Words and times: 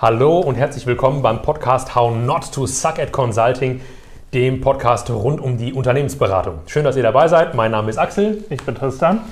Hallo 0.00 0.38
und 0.38 0.54
herzlich 0.54 0.86
willkommen 0.86 1.22
beim 1.22 1.42
Podcast 1.42 1.96
How 1.96 2.14
Not 2.14 2.52
to 2.52 2.68
Suck 2.68 3.00
at 3.00 3.10
Consulting, 3.10 3.80
dem 4.32 4.60
Podcast 4.60 5.10
rund 5.10 5.40
um 5.40 5.58
die 5.58 5.72
Unternehmensberatung. 5.72 6.60
Schön, 6.66 6.84
dass 6.84 6.96
ihr 6.96 7.02
dabei 7.02 7.26
seid. 7.26 7.56
Mein 7.56 7.72
Name 7.72 7.90
ist 7.90 7.98
Axel. 7.98 8.44
Ich 8.48 8.62
bin 8.62 8.76
Tristan. 8.76 9.22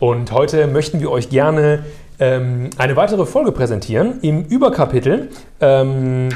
Und 0.00 0.32
heute 0.32 0.66
möchten 0.66 0.98
wir 0.98 1.12
euch 1.12 1.30
gerne 1.30 1.84
ähm, 2.18 2.70
eine 2.76 2.96
weitere 2.96 3.24
Folge 3.24 3.52
präsentieren 3.52 4.18
im 4.22 4.42
Überkapitel 4.46 5.28
ähm, 5.60 6.30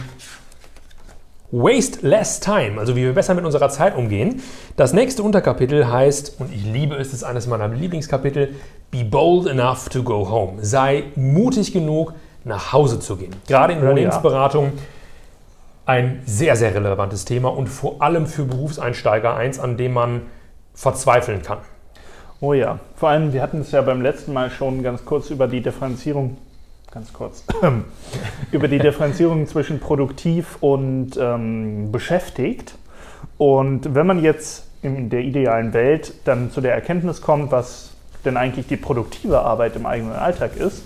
Waste 1.50 2.06
Less 2.06 2.38
Time, 2.38 2.78
also 2.78 2.94
wie 2.94 3.02
wir 3.02 3.12
besser 3.12 3.34
mit 3.34 3.44
unserer 3.44 3.70
Zeit 3.70 3.96
umgehen. 3.96 4.40
Das 4.76 4.92
nächste 4.92 5.24
Unterkapitel 5.24 5.90
heißt, 5.90 6.36
und 6.38 6.54
ich 6.54 6.64
liebe 6.64 6.94
es, 6.94 7.12
ist 7.12 7.24
eines 7.24 7.48
meiner 7.48 7.66
Lieblingskapitel, 7.66 8.54
Be 8.92 9.02
bold 9.02 9.48
enough 9.48 9.88
to 9.88 10.04
go 10.04 10.30
home. 10.30 10.64
Sei 10.64 11.06
mutig 11.16 11.72
genug, 11.72 12.14
nach 12.44 12.72
Hause 12.72 13.00
zu 13.00 13.16
gehen. 13.16 13.34
Gerade 13.46 13.72
in 13.72 13.80
der 13.80 13.90
Unternehmensberatung 13.90 14.72
ein 15.86 16.22
sehr, 16.26 16.56
sehr 16.56 16.74
relevantes 16.74 17.24
Thema 17.24 17.48
und 17.48 17.68
vor 17.68 18.00
allem 18.00 18.26
für 18.26 18.44
Berufseinsteiger 18.44 19.34
eins, 19.34 19.58
an 19.58 19.76
dem 19.76 19.92
man 19.92 20.22
verzweifeln 20.74 21.42
kann. 21.42 21.58
Oh 22.40 22.52
ja, 22.52 22.78
vor 22.96 23.10
allem, 23.10 23.32
wir 23.32 23.42
hatten 23.42 23.60
es 23.60 23.70
ja 23.70 23.80
beim 23.82 24.02
letzten 24.02 24.32
Mal 24.32 24.50
schon 24.50 24.82
ganz 24.82 25.04
kurz 25.04 25.30
über 25.30 25.46
die 25.46 25.62
Differenzierung, 25.62 26.36
ganz 26.90 27.12
kurz, 27.12 27.44
über 28.52 28.68
die 28.68 28.78
Differenzierung 28.78 29.46
zwischen 29.46 29.78
produktiv 29.78 30.58
und 30.60 31.16
ähm, 31.18 31.92
beschäftigt. 31.92 32.76
Und 33.38 33.94
wenn 33.94 34.06
man 34.06 34.22
jetzt 34.22 34.66
in 34.82 35.08
der 35.10 35.20
idealen 35.20 35.72
Welt 35.72 36.14
dann 36.24 36.50
zu 36.50 36.60
der 36.60 36.74
Erkenntnis 36.74 37.22
kommt, 37.22 37.50
was 37.50 37.90
denn 38.24 38.36
eigentlich 38.36 38.66
die 38.66 38.76
produktive 38.76 39.40
Arbeit 39.40 39.76
im 39.76 39.86
eigenen 39.86 40.14
Alltag 40.14 40.56
ist, 40.56 40.82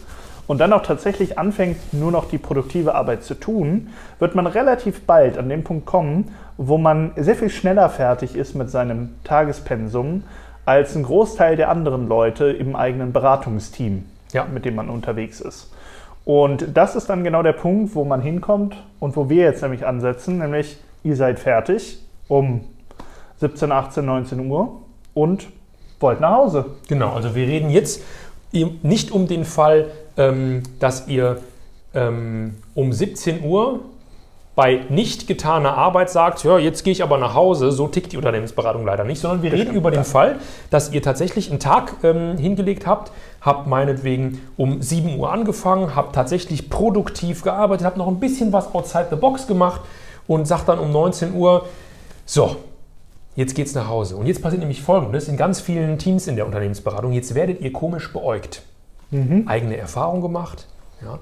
und 0.48 0.58
dann 0.58 0.72
auch 0.72 0.82
tatsächlich 0.82 1.38
anfängt, 1.38 1.76
nur 1.92 2.10
noch 2.10 2.24
die 2.24 2.38
produktive 2.38 2.94
Arbeit 2.96 3.22
zu 3.22 3.34
tun, 3.34 3.90
wird 4.18 4.34
man 4.34 4.46
relativ 4.48 5.02
bald 5.02 5.38
an 5.38 5.48
den 5.48 5.62
Punkt 5.62 5.86
kommen, 5.86 6.34
wo 6.56 6.78
man 6.78 7.12
sehr 7.16 7.36
viel 7.36 7.50
schneller 7.50 7.88
fertig 7.90 8.34
ist 8.34 8.54
mit 8.54 8.70
seinem 8.70 9.10
Tagespensum 9.22 10.24
als 10.64 10.96
ein 10.96 11.02
Großteil 11.02 11.56
der 11.56 11.68
anderen 11.68 12.08
Leute 12.08 12.46
im 12.46 12.74
eigenen 12.74 13.12
Beratungsteam, 13.12 14.06
ja. 14.32 14.46
mit 14.52 14.64
dem 14.64 14.74
man 14.74 14.88
unterwegs 14.88 15.40
ist. 15.40 15.70
Und 16.24 16.66
das 16.74 16.96
ist 16.96 17.08
dann 17.08 17.24
genau 17.24 17.42
der 17.42 17.52
Punkt, 17.52 17.94
wo 17.94 18.04
man 18.04 18.20
hinkommt 18.20 18.76
und 19.00 19.16
wo 19.16 19.28
wir 19.28 19.44
jetzt 19.44 19.62
nämlich 19.62 19.86
ansetzen, 19.86 20.38
nämlich 20.38 20.78
ihr 21.04 21.16
seid 21.16 21.38
fertig 21.38 22.02
um 22.26 22.62
17, 23.36 23.70
18, 23.70 24.04
19 24.04 24.50
Uhr 24.50 24.82
und 25.14 25.46
wollt 26.00 26.20
nach 26.20 26.36
Hause. 26.36 26.66
Genau, 26.88 27.12
also 27.12 27.34
wir 27.34 27.46
reden 27.46 27.70
jetzt 27.70 28.02
nicht 28.52 29.10
um 29.10 29.26
den 29.26 29.44
Fall, 29.44 29.86
ähm, 30.16 30.62
dass 30.78 31.08
ihr 31.08 31.38
ähm, 31.94 32.56
um 32.74 32.92
17 32.92 33.44
Uhr 33.44 33.80
bei 34.58 34.80
nicht 34.88 35.28
getaner 35.28 35.78
Arbeit 35.78 36.10
sagt, 36.10 36.42
ja, 36.42 36.58
jetzt 36.58 36.82
gehe 36.82 36.90
ich 36.90 37.04
aber 37.04 37.18
nach 37.18 37.34
Hause, 37.34 37.70
so 37.70 37.86
tickt 37.86 38.10
die 38.10 38.16
Unternehmensberatung 38.16 38.84
leider 38.84 39.04
nicht, 39.04 39.20
sondern 39.20 39.40
wir 39.40 39.52
reden 39.52 39.72
über 39.72 39.92
den 39.92 40.02
Fall, 40.02 40.40
dass 40.70 40.92
ihr 40.92 41.00
tatsächlich 41.00 41.50
einen 41.50 41.60
Tag 41.60 41.94
ähm, 42.02 42.36
hingelegt 42.36 42.84
habt, 42.84 43.12
habt 43.40 43.68
meinetwegen 43.68 44.40
um 44.56 44.82
7 44.82 45.16
Uhr 45.16 45.30
angefangen, 45.30 45.94
habt 45.94 46.12
tatsächlich 46.16 46.70
produktiv 46.70 47.42
gearbeitet, 47.42 47.86
habt 47.86 47.98
noch 47.98 48.08
ein 48.08 48.18
bisschen 48.18 48.52
was 48.52 48.74
outside 48.74 49.06
the 49.10 49.16
box 49.16 49.46
gemacht 49.46 49.80
und 50.26 50.48
sagt 50.48 50.68
dann 50.68 50.80
um 50.80 50.90
19 50.90 51.34
Uhr, 51.34 51.66
so, 52.26 52.56
jetzt 53.38 53.54
geht's 53.54 53.72
nach 53.74 53.88
Hause. 53.88 54.16
Und 54.16 54.26
jetzt 54.26 54.42
passiert 54.42 54.58
nämlich 54.58 54.82
Folgendes 54.82 55.28
in 55.28 55.36
ganz 55.36 55.60
vielen 55.60 55.96
Teams 55.96 56.26
in 56.26 56.34
der 56.34 56.44
Unternehmensberatung, 56.44 57.12
jetzt 57.12 57.36
werdet 57.36 57.60
ihr 57.60 57.72
komisch 57.72 58.12
beäugt 58.12 58.62
mhm. 59.12 59.46
eigene 59.46 59.76
Erfahrung 59.76 60.20
gemacht. 60.20 60.66
Ja. 61.02 61.20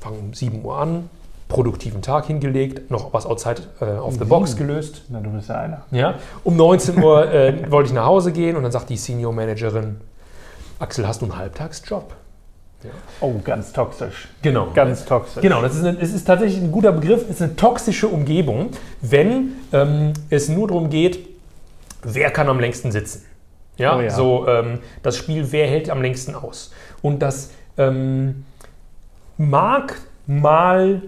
Fangen 0.00 0.18
um 0.20 0.34
7 0.34 0.64
Uhr 0.64 0.78
an, 0.78 1.10
produktiven 1.48 2.00
Tag 2.00 2.26
hingelegt, 2.26 2.90
noch 2.90 3.12
was 3.12 3.26
outside 3.26 3.62
äh, 3.82 3.84
of 3.84 4.14
the 4.14 4.24
box 4.24 4.56
gelöst. 4.56 5.02
Na, 5.10 5.20
du 5.20 5.30
bist 5.30 5.50
ja 5.50 5.56
einer. 5.56 5.82
Ja. 5.90 6.14
Um 6.44 6.56
19 6.56 7.02
Uhr 7.02 7.30
äh, 7.30 7.54
wollte 7.70 7.88
ich 7.88 7.94
nach 7.94 8.06
Hause 8.06 8.32
gehen 8.32 8.56
und 8.56 8.62
dann 8.62 8.72
sagt 8.72 8.88
die 8.88 8.96
Senior 8.96 9.34
Managerin, 9.34 9.96
Axel, 10.78 11.06
hast 11.06 11.20
du 11.20 11.26
einen 11.26 11.36
Halbtagsjob? 11.36 12.14
Ja. 12.84 12.90
Oh, 13.20 13.34
ganz 13.44 13.72
toxisch. 13.72 14.28
Genau. 14.40 14.68
Ganz 14.74 15.04
toxisch. 15.04 15.42
Genau, 15.42 15.60
das 15.60 15.74
ist, 15.74 15.84
eine, 15.84 15.98
das 15.98 16.10
ist 16.10 16.24
tatsächlich 16.24 16.62
ein 16.62 16.72
guter 16.72 16.92
Begriff, 16.92 17.22
es 17.24 17.36
ist 17.36 17.42
eine 17.42 17.56
toxische 17.56 18.08
Umgebung, 18.08 18.70
wenn 19.02 19.52
ähm, 19.72 20.14
es 20.30 20.48
nur 20.48 20.68
darum 20.68 20.88
geht, 20.88 21.33
wer 22.04 22.30
kann 22.30 22.48
am 22.48 22.60
längsten 22.60 22.92
sitzen. 22.92 23.24
Ja, 23.76 23.96
oh 23.96 24.00
ja. 24.00 24.10
so 24.10 24.46
ähm, 24.46 24.78
das 25.02 25.16
Spiel, 25.16 25.50
wer 25.50 25.66
hält 25.66 25.90
am 25.90 26.00
längsten 26.00 26.34
aus. 26.34 26.72
Und 27.02 27.20
das 27.20 27.50
ähm, 27.76 28.44
mag 29.36 29.96
mal 30.26 31.02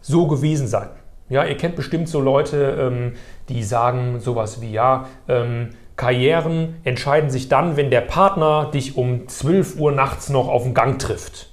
so 0.00 0.26
gewesen 0.26 0.66
sein. 0.66 0.88
Ja, 1.28 1.44
ihr 1.44 1.56
kennt 1.56 1.76
bestimmt 1.76 2.08
so 2.08 2.20
Leute, 2.20 2.76
ähm, 2.78 3.12
die 3.48 3.62
sagen 3.62 4.20
sowas 4.20 4.60
wie, 4.60 4.72
ja, 4.72 5.08
ähm, 5.28 5.70
Karrieren 5.96 6.76
entscheiden 6.84 7.30
sich 7.30 7.48
dann, 7.48 7.76
wenn 7.76 7.90
der 7.90 8.00
Partner 8.00 8.70
dich 8.72 8.96
um 8.96 9.28
12 9.28 9.78
Uhr 9.78 9.92
nachts 9.92 10.28
noch 10.28 10.48
auf 10.48 10.64
dem 10.64 10.74
Gang 10.74 10.98
trifft. 10.98 11.50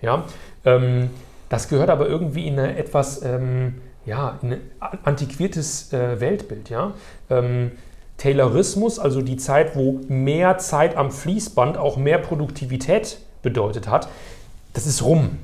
Ja, 0.00 0.24
ähm, 0.64 1.10
das 1.48 1.68
gehört 1.68 1.90
aber 1.90 2.06
irgendwie 2.08 2.46
in 2.46 2.58
ein 2.58 2.76
etwas 2.76 3.22
ähm, 3.22 3.74
ja, 4.04 4.38
in 4.42 4.52
ein 4.52 4.60
antiquiertes 5.04 5.92
äh, 5.92 6.20
Weltbild. 6.20 6.70
Ja? 6.70 6.92
Taylorismus, 8.22 9.00
also 9.00 9.20
die 9.20 9.36
Zeit, 9.36 9.74
wo 9.74 9.98
mehr 10.06 10.58
Zeit 10.58 10.96
am 10.96 11.10
Fließband 11.10 11.76
auch 11.76 11.96
mehr 11.96 12.18
Produktivität 12.18 13.18
bedeutet 13.42 13.88
hat, 13.88 14.08
das 14.74 14.86
ist 14.86 15.02
rum. 15.02 15.38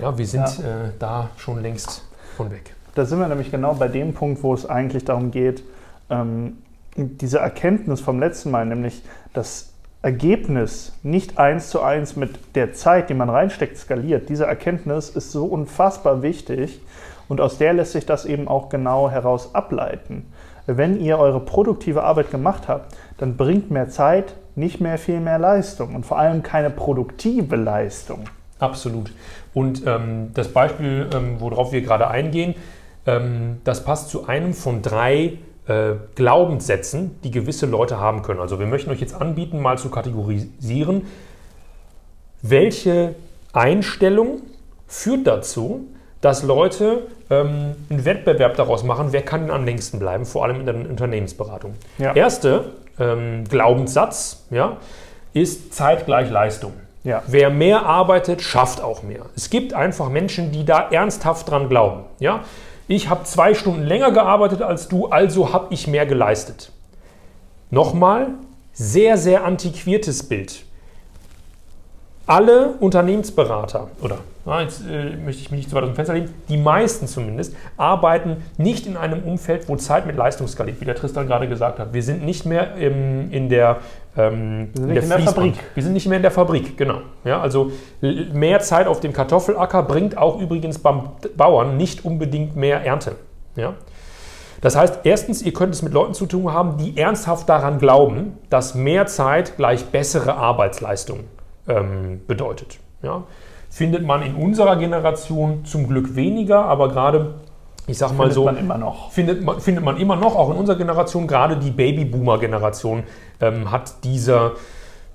Ja, 0.00 0.16
wir 0.16 0.26
sind 0.26 0.46
ja. 0.58 0.86
Äh, 0.86 0.90
da 0.98 1.28
schon 1.36 1.60
längst 1.60 2.02
von 2.38 2.50
weg. 2.50 2.74
Da 2.94 3.04
sind 3.04 3.18
wir 3.18 3.28
nämlich 3.28 3.50
genau 3.50 3.74
bei 3.74 3.88
dem 3.88 4.14
Punkt, 4.14 4.42
wo 4.42 4.54
es 4.54 4.64
eigentlich 4.64 5.04
darum 5.04 5.32
geht, 5.32 5.64
ähm, 6.08 6.56
diese 6.96 7.40
Erkenntnis 7.40 8.00
vom 8.00 8.18
letzten 8.20 8.50
Mal, 8.50 8.64
nämlich 8.64 9.02
das 9.34 9.74
Ergebnis 10.00 10.92
nicht 11.02 11.36
eins 11.38 11.68
zu 11.68 11.82
eins 11.82 12.16
mit 12.16 12.38
der 12.54 12.72
Zeit, 12.72 13.10
die 13.10 13.14
man 13.14 13.28
reinsteckt, 13.28 13.76
skaliert. 13.76 14.30
Diese 14.30 14.46
Erkenntnis 14.46 15.10
ist 15.10 15.30
so 15.30 15.44
unfassbar 15.44 16.22
wichtig 16.22 16.80
und 17.28 17.42
aus 17.42 17.58
der 17.58 17.74
lässt 17.74 17.92
sich 17.92 18.06
das 18.06 18.24
eben 18.24 18.48
auch 18.48 18.70
genau 18.70 19.10
heraus 19.10 19.54
ableiten 19.54 20.32
wenn 20.66 21.00
ihr 21.00 21.18
eure 21.18 21.40
produktive 21.40 22.02
Arbeit 22.02 22.30
gemacht 22.30 22.68
habt, 22.68 22.96
dann 23.18 23.36
bringt 23.36 23.70
mehr 23.70 23.88
Zeit 23.88 24.34
nicht 24.56 24.80
mehr 24.80 24.98
viel 24.98 25.20
mehr 25.20 25.38
Leistung 25.38 25.94
und 25.94 26.06
vor 26.06 26.18
allem 26.18 26.42
keine 26.42 26.70
produktive 26.70 27.56
Leistung. 27.56 28.24
Absolut. 28.58 29.12
Und 29.52 29.82
ähm, 29.86 30.30
das 30.34 30.48
Beispiel, 30.48 31.08
ähm, 31.12 31.40
worauf 31.40 31.72
wir 31.72 31.82
gerade 31.82 32.08
eingehen, 32.08 32.54
ähm, 33.06 33.58
das 33.64 33.84
passt 33.84 34.10
zu 34.10 34.26
einem 34.26 34.54
von 34.54 34.80
drei 34.80 35.38
äh, 35.66 35.94
Glaubenssätzen, 36.14 37.18
die 37.24 37.30
gewisse 37.30 37.66
Leute 37.66 37.98
haben 37.98 38.22
können. 38.22 38.40
Also 38.40 38.58
wir 38.58 38.66
möchten 38.66 38.90
euch 38.90 39.00
jetzt 39.00 39.20
anbieten, 39.20 39.60
mal 39.60 39.76
zu 39.76 39.90
kategorisieren, 39.90 41.02
welche 42.42 43.14
Einstellung 43.52 44.42
führt 44.86 45.26
dazu, 45.26 45.88
dass 46.24 46.42
Leute 46.42 47.02
ähm, 47.28 47.74
einen 47.90 48.04
Wettbewerb 48.06 48.56
daraus 48.56 48.82
machen, 48.82 49.08
wer 49.10 49.20
kann 49.20 49.42
denn 49.42 49.50
am 49.50 49.66
längsten 49.66 49.98
bleiben, 49.98 50.24
vor 50.24 50.44
allem 50.44 50.60
in 50.60 50.66
der 50.66 50.74
Unternehmensberatung. 50.74 51.74
Ja. 51.98 52.14
Erste 52.14 52.72
ähm, 52.98 53.44
Glaubenssatz 53.46 54.46
ja, 54.50 54.78
ist 55.34 55.74
Zeit 55.74 56.06
gleich 56.06 56.30
Leistung. 56.30 56.72
Ja. 57.02 57.22
Wer 57.26 57.50
mehr 57.50 57.84
arbeitet, 57.84 58.40
schafft 58.40 58.80
auch 58.80 59.02
mehr. 59.02 59.26
Es 59.36 59.50
gibt 59.50 59.74
einfach 59.74 60.08
Menschen, 60.08 60.50
die 60.50 60.64
da 60.64 60.88
ernsthaft 60.88 61.50
dran 61.50 61.68
glauben. 61.68 62.04
Ja? 62.20 62.40
Ich 62.88 63.10
habe 63.10 63.24
zwei 63.24 63.52
Stunden 63.52 63.82
länger 63.82 64.10
gearbeitet 64.10 64.62
als 64.62 64.88
du, 64.88 65.08
also 65.08 65.52
habe 65.52 65.74
ich 65.74 65.86
mehr 65.88 66.06
geleistet. 66.06 66.72
Nochmal, 67.70 68.28
sehr, 68.72 69.18
sehr 69.18 69.44
antiquiertes 69.44 70.22
Bild 70.26 70.63
alle 72.26 72.74
Unternehmensberater, 72.80 73.88
oder 74.00 74.18
na, 74.46 74.60
jetzt 74.60 74.82
äh, 74.86 75.16
möchte 75.16 75.42
ich 75.42 75.50
mich 75.50 75.58
nicht 75.58 75.70
zu 75.70 75.76
weit 75.76 75.84
aus 75.84 75.90
dem 75.90 75.94
Fenster 75.94 76.14
legen, 76.14 76.34
die 76.48 76.58
meisten 76.58 77.06
zumindest, 77.06 77.56
arbeiten 77.76 78.36
nicht 78.58 78.86
in 78.86 78.96
einem 78.96 79.22
Umfeld, 79.22 79.68
wo 79.68 79.76
Zeit 79.76 80.06
mit 80.06 80.16
Leistung 80.16 80.46
skaliert, 80.48 80.80
wie 80.80 80.84
der 80.84 80.94
Tristan 80.94 81.26
gerade 81.26 81.48
gesagt 81.48 81.78
hat. 81.78 81.94
Wir 81.94 82.02
sind 82.02 82.24
nicht 82.24 82.44
mehr 82.44 82.74
im, 82.76 83.30
in 83.30 83.48
der, 83.48 83.78
ähm, 84.16 84.68
Wir 84.74 84.80
sind 84.80 84.88
in 84.90 84.94
der, 84.94 85.02
in 85.02 85.08
der 85.08 85.18
Fabrik. 85.20 85.54
Wir 85.74 85.82
sind 85.82 85.92
nicht 85.94 86.06
mehr 86.06 86.16
in 86.16 86.22
der 86.22 86.30
Fabrik, 86.30 86.76
genau. 86.76 86.98
Ja, 87.24 87.40
also 87.40 87.72
mehr 88.00 88.60
Zeit 88.60 88.86
auf 88.86 89.00
dem 89.00 89.14
Kartoffelacker 89.14 89.82
bringt 89.82 90.18
auch 90.18 90.38
übrigens 90.40 90.78
beim 90.78 91.08
Bauern 91.36 91.78
nicht 91.78 92.04
unbedingt 92.04 92.54
mehr 92.54 92.84
Ernte. 92.84 93.16
Ja? 93.56 93.74
Das 94.60 94.76
heißt, 94.76 95.00
erstens, 95.04 95.42
ihr 95.42 95.52
könnt 95.52 95.74
es 95.74 95.82
mit 95.82 95.92
Leuten 95.92 96.14
zu 96.14 96.26
tun 96.26 96.52
haben, 96.52 96.78
die 96.78 96.98
ernsthaft 96.98 97.48
daran 97.48 97.78
glauben, 97.78 98.38
dass 98.50 98.74
mehr 98.74 99.06
Zeit 99.06 99.56
gleich 99.56 99.86
bessere 99.86 100.34
Arbeitsleistung 100.36 101.20
ähm, 101.68 102.22
bedeutet. 102.26 102.78
Ja. 103.02 103.24
Findet 103.70 104.06
man 104.06 104.22
in 104.22 104.34
unserer 104.34 104.76
Generation 104.76 105.64
zum 105.64 105.88
Glück 105.88 106.14
weniger, 106.14 106.64
aber 106.64 106.88
gerade 106.88 107.34
ich 107.86 107.98
sag 107.98 108.12
mal 108.12 108.24
findet 108.24 108.34
so, 108.34 108.44
man 108.44 108.56
immer 108.56 108.78
noch. 108.78 109.10
Findet, 109.12 109.44
man, 109.44 109.60
findet 109.60 109.84
man 109.84 109.98
immer 109.98 110.16
noch, 110.16 110.36
auch 110.36 110.50
in 110.50 110.56
unserer 110.56 110.76
Generation, 110.76 111.26
gerade 111.26 111.56
die 111.56 111.70
Babyboomer-Generation 111.70 113.02
ähm, 113.40 113.70
hat 113.70 114.04
dieser 114.04 114.52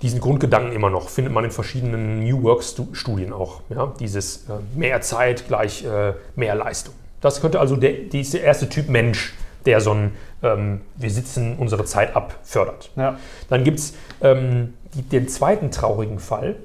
diesen 0.02 0.20
Grundgedanken 0.20 0.72
immer 0.72 0.88
noch, 0.90 1.08
findet 1.08 1.32
man 1.32 1.44
in 1.44 1.50
verschiedenen 1.50 2.20
New 2.20 2.42
Work-Studien 2.42 3.32
auch. 3.32 3.60
Ja? 3.68 3.92
Dieses 4.00 4.48
äh, 4.48 4.52
mehr 4.74 5.00
Zeit 5.02 5.46
gleich 5.46 5.84
äh, 5.84 6.14
mehr 6.36 6.54
Leistung. 6.54 6.94
Das 7.20 7.40
könnte 7.40 7.60
also 7.60 7.76
der, 7.76 7.92
der 7.92 8.42
erste 8.42 8.68
Typ 8.68 8.88
Mensch, 8.88 9.34
der 9.66 9.80
so 9.80 9.92
ein 9.92 10.12
ähm, 10.42 10.80
wir 10.96 11.10
sitzen 11.10 11.56
unsere 11.58 11.84
Zeit 11.84 12.16
ab 12.16 12.38
fördert. 12.42 12.90
Ja. 12.96 13.18
Dann 13.48 13.64
gibt 13.64 13.78
es 13.78 13.94
ähm, 14.20 14.74
den 14.94 15.28
zweiten 15.28 15.70
traurigen 15.70 16.18
Fall. 16.18 16.56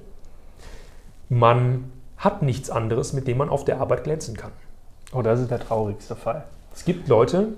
Man 1.29 1.91
hat 2.17 2.41
nichts 2.41 2.69
anderes, 2.69 3.13
mit 3.13 3.27
dem 3.27 3.37
man 3.37 3.49
auf 3.49 3.65
der 3.65 3.79
Arbeit 3.79 4.03
glänzen 4.03 4.37
kann. 4.37 4.51
Oh, 5.13 5.21
das 5.21 5.39
ist 5.39 5.51
der 5.51 5.59
traurigste 5.59 6.15
Fall. 6.15 6.45
Es 6.73 6.85
gibt 6.85 7.07
Leute, 7.07 7.49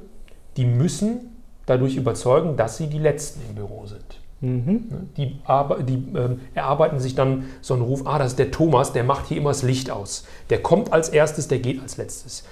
die 0.57 0.65
müssen 0.65 1.37
dadurch 1.65 1.95
überzeugen, 1.95 2.57
dass 2.57 2.77
sie 2.77 2.87
die 2.87 2.99
Letzten 2.99 3.41
im 3.49 3.55
Büro 3.55 3.85
sind. 3.85 4.19
Mhm. 4.41 5.09
Die, 5.17 5.39
die 5.87 6.17
äh, 6.17 6.37
erarbeiten 6.53 6.99
sich 6.99 7.15
dann 7.15 7.45
so 7.61 7.73
einen 7.73 7.83
Ruf, 7.83 8.05
ah, 8.05 8.19
das 8.19 8.33
ist 8.33 8.39
der 8.39 8.51
Thomas, 8.51 8.93
der 8.93 9.03
macht 9.03 9.27
hier 9.27 9.37
immer 9.37 9.49
das 9.49 9.63
Licht 9.63 9.89
aus. 9.89 10.25
Der 10.49 10.61
kommt 10.61 10.93
als 10.93 11.09
erstes, 11.09 11.47
der 11.47 11.59
geht 11.59 11.81
als 11.81 11.97
letztes. 11.97 12.43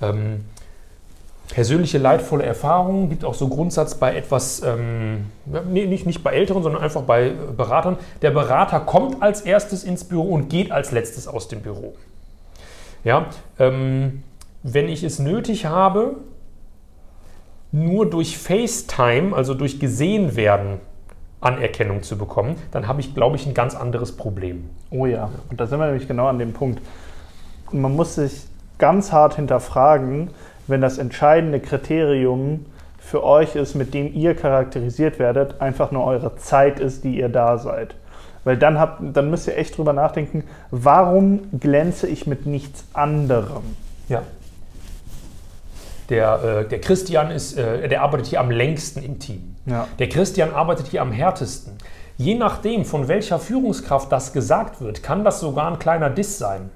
Ähm, 0.00 0.44
persönliche 1.54 1.98
leidvolle 1.98 2.42
Erfahrungen 2.42 3.08
gibt 3.08 3.24
auch 3.24 3.34
so 3.34 3.46
Grundsatz 3.46 3.94
bei 3.94 4.16
etwas, 4.16 4.60
ähm, 4.64 5.26
nee, 5.70 5.86
nicht, 5.86 6.04
nicht 6.04 6.24
bei 6.24 6.32
Älteren, 6.32 6.64
sondern 6.64 6.82
einfach 6.82 7.02
bei 7.02 7.30
Beratern. 7.56 7.96
Der 8.22 8.32
Berater 8.32 8.80
kommt 8.80 9.22
als 9.22 9.40
erstes 9.40 9.84
ins 9.84 10.02
Büro 10.02 10.32
und 10.32 10.48
geht 10.48 10.72
als 10.72 10.90
letztes 10.90 11.28
aus 11.28 11.46
dem 11.46 11.60
Büro. 11.60 11.94
Ja, 13.04 13.26
ähm, 13.60 14.24
wenn 14.64 14.88
ich 14.88 15.04
es 15.04 15.20
nötig 15.20 15.66
habe, 15.66 16.16
nur 17.70 18.10
durch 18.10 18.36
FaceTime, 18.36 19.34
also 19.34 19.54
durch 19.54 19.78
gesehen 19.78 20.34
werden, 20.34 20.80
Anerkennung 21.40 22.02
zu 22.02 22.18
bekommen, 22.18 22.56
dann 22.72 22.88
habe 22.88 23.00
ich, 23.00 23.14
glaube 23.14 23.36
ich, 23.36 23.46
ein 23.46 23.54
ganz 23.54 23.76
anderes 23.76 24.16
Problem. 24.16 24.70
Oh 24.90 25.06
ja, 25.06 25.30
und 25.50 25.60
da 25.60 25.68
sind 25.68 25.78
wir 25.78 25.86
nämlich 25.86 26.08
genau 26.08 26.26
an 26.26 26.40
dem 26.40 26.52
Punkt. 26.52 26.80
Man 27.70 27.94
muss 27.94 28.16
sich 28.16 28.42
ganz 28.78 29.12
hart 29.12 29.36
hinterfragen, 29.36 30.30
wenn 30.66 30.80
das 30.80 30.98
entscheidende 30.98 31.60
Kriterium 31.60 32.66
für 32.98 33.22
euch 33.22 33.54
ist, 33.54 33.74
mit 33.74 33.92
dem 33.92 34.12
ihr 34.14 34.34
charakterisiert 34.34 35.18
werdet, 35.18 35.60
einfach 35.60 35.90
nur 35.90 36.04
eure 36.04 36.36
Zeit 36.36 36.80
ist, 36.80 37.04
die 37.04 37.18
ihr 37.18 37.28
da 37.28 37.58
seid. 37.58 37.94
Weil 38.44 38.56
dann, 38.56 38.78
habt, 38.78 39.00
dann 39.16 39.30
müsst 39.30 39.46
ihr 39.46 39.56
echt 39.56 39.76
drüber 39.76 39.92
nachdenken, 39.92 40.44
warum 40.70 41.40
glänze 41.58 42.06
ich 42.06 42.26
mit 42.26 42.46
nichts 42.46 42.84
anderem? 42.92 43.62
Ja. 44.08 44.22
Der, 46.10 46.42
äh, 46.42 46.68
der 46.68 46.80
Christian 46.80 47.30
ist, 47.30 47.56
äh, 47.56 47.88
der 47.88 48.02
arbeitet 48.02 48.26
hier 48.26 48.40
am 48.40 48.50
längsten 48.50 49.02
im 49.02 49.18
Team. 49.18 49.56
Ja. 49.66 49.88
Der 49.98 50.08
Christian 50.08 50.52
arbeitet 50.52 50.88
hier 50.88 51.00
am 51.00 51.12
härtesten. 51.12 51.78
Je 52.16 52.34
nachdem, 52.34 52.84
von 52.84 53.08
welcher 53.08 53.38
Führungskraft 53.38 54.12
das 54.12 54.32
gesagt 54.32 54.80
wird, 54.80 55.02
kann 55.02 55.24
das 55.24 55.40
sogar 55.40 55.70
ein 55.70 55.78
kleiner 55.78 56.10
Diss 56.10 56.38
sein. 56.38 56.70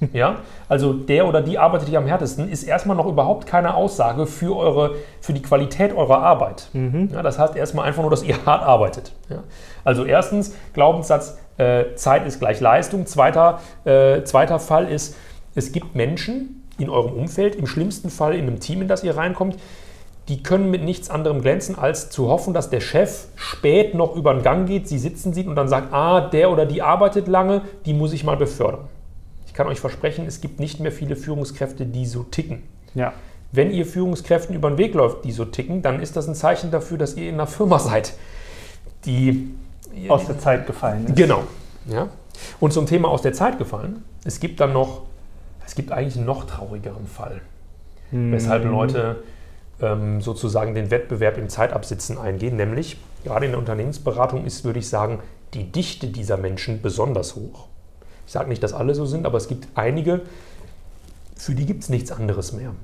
Ja, 0.12 0.36
also 0.68 0.92
der 0.92 1.26
oder 1.26 1.42
die 1.42 1.58
arbeitet 1.58 1.88
hier 1.88 1.98
am 1.98 2.06
härtesten, 2.06 2.48
ist 2.48 2.62
erstmal 2.62 2.96
noch 2.96 3.06
überhaupt 3.06 3.46
keine 3.46 3.74
Aussage 3.74 4.26
für, 4.26 4.56
eure, 4.56 4.96
für 5.20 5.32
die 5.32 5.42
Qualität 5.42 5.94
eurer 5.94 6.18
Arbeit. 6.18 6.68
Mhm. 6.72 7.10
Ja, 7.12 7.22
das 7.22 7.38
heißt 7.38 7.56
erstmal 7.56 7.86
einfach 7.86 8.02
nur, 8.02 8.10
dass 8.10 8.22
ihr 8.22 8.44
hart 8.44 8.62
arbeitet. 8.62 9.12
Ja. 9.28 9.42
Also 9.84 10.04
erstens, 10.04 10.54
Glaubenssatz, 10.74 11.38
äh, 11.58 11.94
Zeit 11.94 12.26
ist 12.26 12.38
gleich 12.38 12.60
Leistung. 12.60 13.06
Zweiter, 13.06 13.60
äh, 13.84 14.22
zweiter 14.24 14.58
Fall 14.58 14.88
ist, 14.88 15.16
es 15.54 15.72
gibt 15.72 15.94
Menschen 15.94 16.62
in 16.78 16.90
eurem 16.90 17.14
Umfeld, 17.14 17.56
im 17.56 17.66
schlimmsten 17.66 18.10
Fall 18.10 18.34
in 18.34 18.46
einem 18.46 18.60
Team, 18.60 18.82
in 18.82 18.88
das 18.88 19.02
ihr 19.02 19.16
reinkommt, 19.16 19.56
die 20.28 20.42
können 20.42 20.70
mit 20.70 20.82
nichts 20.82 21.08
anderem 21.08 21.40
glänzen, 21.40 21.78
als 21.78 22.10
zu 22.10 22.28
hoffen, 22.28 22.52
dass 22.52 22.68
der 22.68 22.80
Chef 22.80 23.28
spät 23.36 23.94
noch 23.94 24.16
über 24.16 24.34
den 24.34 24.42
Gang 24.42 24.66
geht, 24.66 24.88
sie 24.88 24.98
sitzen 24.98 25.32
sieht 25.32 25.46
und 25.46 25.54
dann 25.54 25.68
sagt, 25.68 25.94
ah, 25.94 26.20
der 26.20 26.50
oder 26.50 26.66
die 26.66 26.82
arbeitet 26.82 27.28
lange, 27.28 27.62
die 27.86 27.94
muss 27.94 28.12
ich 28.12 28.24
mal 28.24 28.36
befördern 28.36 28.88
kann 29.56 29.66
euch 29.66 29.80
versprechen, 29.80 30.26
es 30.26 30.40
gibt 30.40 30.60
nicht 30.60 30.80
mehr 30.80 30.92
viele 30.92 31.16
Führungskräfte, 31.16 31.86
die 31.86 32.06
so 32.06 32.22
ticken. 32.22 32.62
Ja. 32.94 33.14
Wenn 33.52 33.70
ihr 33.70 33.86
Führungskräften 33.86 34.54
über 34.54 34.68
den 34.68 34.78
Weg 34.78 34.94
läuft, 34.94 35.24
die 35.24 35.32
so 35.32 35.44
ticken, 35.44 35.82
dann 35.82 36.00
ist 36.00 36.16
das 36.16 36.28
ein 36.28 36.34
Zeichen 36.34 36.70
dafür, 36.70 36.98
dass 36.98 37.16
ihr 37.16 37.28
in 37.28 37.34
einer 37.34 37.46
Firma 37.46 37.78
seid, 37.78 38.14
die 39.06 39.54
aus 40.08 40.26
der 40.26 40.38
Zeit 40.38 40.66
gefallen 40.66 41.06
ist. 41.06 41.16
Genau. 41.16 41.44
Ja. 41.86 42.08
Und 42.60 42.72
zum 42.72 42.86
Thema 42.86 43.08
aus 43.08 43.22
der 43.22 43.32
Zeit 43.32 43.56
gefallen, 43.56 44.04
es 44.24 44.40
gibt 44.40 44.60
dann 44.60 44.74
noch, 44.74 45.02
es 45.64 45.74
gibt 45.74 45.90
eigentlich 45.90 46.16
einen 46.16 46.26
noch 46.26 46.44
traurigeren 46.44 47.06
Fall, 47.06 47.40
hm. 48.10 48.32
weshalb 48.32 48.64
Leute 48.64 49.22
ähm, 49.80 50.20
sozusagen 50.20 50.74
den 50.74 50.90
Wettbewerb 50.90 51.38
im 51.38 51.48
Zeitabsitzen 51.48 52.18
eingehen, 52.18 52.56
nämlich 52.56 52.98
gerade 53.24 53.46
in 53.46 53.52
der 53.52 53.58
Unternehmensberatung 53.58 54.44
ist, 54.44 54.64
würde 54.64 54.80
ich 54.80 54.88
sagen, 54.88 55.20
die 55.54 55.72
Dichte 55.72 56.08
dieser 56.08 56.36
Menschen 56.36 56.82
besonders 56.82 57.36
hoch. 57.36 57.68
Ich 58.26 58.32
sage 58.32 58.48
nicht, 58.48 58.62
dass 58.62 58.72
alle 58.72 58.94
so 58.94 59.06
sind, 59.06 59.24
aber 59.24 59.38
es 59.38 59.48
gibt 59.48 59.68
einige, 59.74 60.22
für 61.36 61.54
die 61.54 61.66
gibt 61.66 61.84
es 61.84 61.88
nichts 61.88 62.10
anderes 62.10 62.52
mehr. 62.52 62.74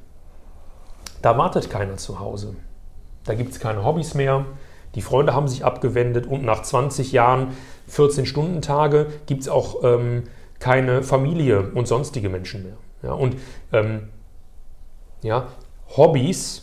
Da 1.21 1.37
wartet 1.37 1.71
keiner 1.71 1.97
zu 1.97 2.21
Hause. 2.21 2.55
Da 3.25 3.35
gibt 3.35 3.53
es 3.53 3.61
keine 3.61 3.85
Hobbys 3.85 4.15
mehr. 4.15 4.47
Die 4.95 5.03
Freunde 5.03 5.35
haben 5.35 5.49
sich 5.49 5.65
abgewendet 5.65 6.27
und 6.27 6.45
nach 6.45 6.63
20 6.63 7.13
Jahren 7.13 7.49
14-Stunden-Tage 7.91 9.07
gibt 9.27 9.43
es 9.43 9.49
auch 9.49 9.83
ähm, 9.85 10.25
keine 10.59 11.03
Familie 11.03 11.71
und 11.73 11.89
sonstige 11.89 12.29
Menschen 12.29 12.63
mehr. 12.65 12.77
Ja, 13.03 13.13
und 13.13 13.37
ähm, 13.73 14.09
ja, 15.23 15.49
Hobbys, 15.97 16.62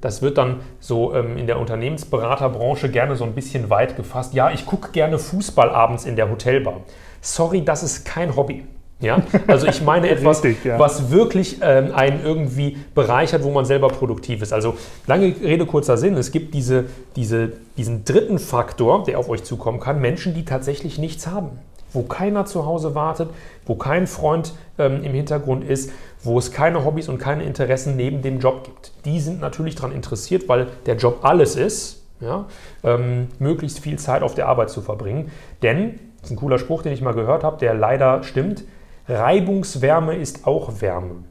das 0.00 0.22
wird 0.22 0.38
dann 0.38 0.60
so 0.80 1.14
ähm, 1.14 1.36
in 1.36 1.46
der 1.46 1.58
Unternehmensberaterbranche 1.58 2.90
gerne 2.90 3.16
so 3.16 3.24
ein 3.24 3.34
bisschen 3.34 3.70
weit 3.70 3.96
gefasst. 3.96 4.34
Ja, 4.34 4.50
ich 4.50 4.66
gucke 4.66 4.90
gerne 4.92 5.18
Fußball 5.18 5.70
abends 5.70 6.04
in 6.04 6.16
der 6.16 6.30
Hotelbar 6.30 6.80
sorry, 7.22 7.64
das 7.64 7.82
ist 7.82 8.04
kein 8.04 8.36
Hobby. 8.36 8.66
Ja? 9.00 9.22
Also 9.46 9.66
ich 9.66 9.80
meine 9.80 10.08
etwas, 10.10 10.44
Richtig, 10.44 10.64
ja. 10.64 10.78
was 10.78 11.10
wirklich 11.10 11.58
ähm, 11.62 11.94
einen 11.94 12.22
irgendwie 12.22 12.76
bereichert, 12.94 13.42
wo 13.42 13.50
man 13.50 13.64
selber 13.64 13.88
produktiv 13.88 14.42
ist. 14.42 14.52
Also 14.52 14.76
lange 15.06 15.34
Rede, 15.42 15.64
kurzer 15.64 15.96
Sinn, 15.96 16.16
es 16.16 16.30
gibt 16.30 16.52
diese, 16.52 16.84
diese, 17.16 17.52
diesen 17.76 18.04
dritten 18.04 18.38
Faktor, 18.38 19.04
der 19.04 19.18
auf 19.18 19.28
euch 19.28 19.42
zukommen 19.44 19.80
kann, 19.80 20.00
Menschen, 20.00 20.34
die 20.34 20.44
tatsächlich 20.44 20.98
nichts 20.98 21.26
haben. 21.26 21.58
Wo 21.92 22.02
keiner 22.02 22.44
zu 22.44 22.66
Hause 22.66 22.94
wartet, 22.94 23.30
wo 23.66 23.74
kein 23.74 24.06
Freund 24.06 24.54
ähm, 24.78 25.02
im 25.04 25.12
Hintergrund 25.12 25.64
ist, 25.64 25.90
wo 26.22 26.38
es 26.38 26.50
keine 26.50 26.84
Hobbys 26.84 27.08
und 27.08 27.18
keine 27.18 27.44
Interessen 27.44 27.96
neben 27.96 28.22
dem 28.22 28.40
Job 28.40 28.64
gibt. 28.64 28.92
Die 29.04 29.20
sind 29.20 29.40
natürlich 29.40 29.74
daran 29.74 29.92
interessiert, 29.92 30.48
weil 30.48 30.68
der 30.86 30.96
Job 30.96 31.18
alles 31.22 31.56
ist, 31.56 32.02
ja, 32.20 32.46
ähm, 32.84 33.28
möglichst 33.38 33.80
viel 33.80 33.98
Zeit 33.98 34.22
auf 34.22 34.34
der 34.34 34.48
Arbeit 34.48 34.70
zu 34.70 34.80
verbringen. 34.80 35.30
Denn 35.62 35.98
das 36.20 36.30
ist 36.30 36.36
ein 36.36 36.40
cooler 36.40 36.58
Spruch, 36.58 36.82
den 36.82 36.92
ich 36.92 37.02
mal 37.02 37.14
gehört 37.14 37.42
habe, 37.42 37.58
der 37.58 37.74
leider 37.74 38.22
stimmt. 38.22 38.64
Reibungswärme 39.08 40.14
ist 40.14 40.46
auch 40.46 40.80
Wärme. 40.80 41.24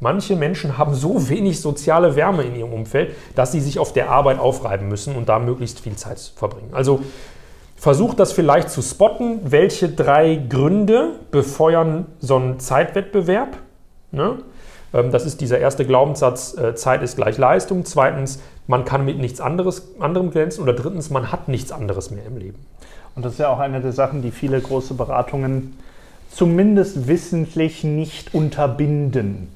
Manche 0.00 0.36
Menschen 0.36 0.78
haben 0.78 0.94
so 0.94 1.28
wenig 1.28 1.60
soziale 1.60 2.14
Wärme 2.14 2.44
in 2.44 2.54
ihrem 2.54 2.72
Umfeld, 2.72 3.16
dass 3.34 3.50
sie 3.50 3.60
sich 3.60 3.80
auf 3.80 3.92
der 3.92 4.10
Arbeit 4.10 4.38
aufreiben 4.38 4.86
müssen 4.88 5.16
und 5.16 5.28
da 5.28 5.40
möglichst 5.40 5.80
viel 5.80 5.96
Zeit 5.96 6.20
verbringen. 6.36 6.70
Also 6.72 7.00
versucht 7.78 8.18
das 8.18 8.32
vielleicht 8.32 8.70
zu 8.70 8.82
spotten, 8.82 9.40
welche 9.44 9.88
drei 9.88 10.36
Gründe 10.36 11.12
befeuern 11.30 12.06
so 12.20 12.36
einen 12.36 12.58
Zeitwettbewerb. 12.58 13.56
Ne? 14.10 14.38
Ähm, 14.92 15.12
das 15.12 15.24
ist 15.24 15.40
dieser 15.40 15.58
erste 15.58 15.84
Glaubenssatz, 15.84 16.56
äh, 16.56 16.74
Zeit 16.74 17.02
ist 17.02 17.16
gleich 17.16 17.38
Leistung. 17.38 17.84
Zweitens, 17.84 18.40
man 18.66 18.84
kann 18.84 19.04
mit 19.04 19.18
nichts 19.18 19.40
anderes, 19.40 19.94
anderem 20.00 20.30
glänzen. 20.30 20.62
Oder 20.62 20.72
drittens, 20.72 21.10
man 21.10 21.30
hat 21.30 21.48
nichts 21.48 21.72
anderes 21.72 22.10
mehr 22.10 22.26
im 22.26 22.36
Leben. 22.36 22.58
Und 23.14 23.24
das 23.24 23.32
ist 23.34 23.38
ja 23.38 23.48
auch 23.48 23.60
eine 23.60 23.80
der 23.80 23.92
Sachen, 23.92 24.22
die 24.22 24.30
viele 24.30 24.60
große 24.60 24.94
Beratungen 24.94 25.78
zumindest 26.30 27.08
wissentlich 27.08 27.84
nicht 27.84 28.34
unterbinden. 28.34 29.48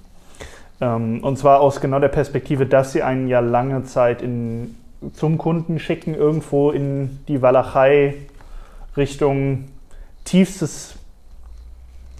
Ähm, 0.80 1.24
und 1.24 1.38
zwar 1.38 1.60
aus 1.60 1.80
genau 1.80 1.98
der 1.98 2.08
Perspektive, 2.08 2.66
dass 2.66 2.92
sie 2.92 3.02
einen 3.02 3.28
ja 3.28 3.40
lange 3.40 3.84
Zeit 3.84 4.22
in, 4.22 4.76
zum 5.12 5.38
Kunden 5.38 5.78
schicken, 5.78 6.14
irgendwo 6.14 6.70
in 6.70 7.20
die 7.28 7.42
Walachei 7.42 8.14
Richtung 8.96 9.64
tiefstes, 10.24 10.94